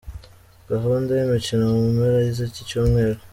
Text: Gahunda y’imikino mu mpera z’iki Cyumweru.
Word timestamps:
Gahunda 0.71 1.11
y’imikino 1.13 1.63
mu 1.73 1.81
mpera 1.95 2.19
z’iki 2.35 2.61
Cyumweru. 2.69 3.19